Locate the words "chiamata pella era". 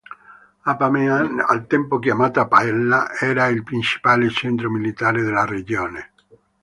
1.99-3.45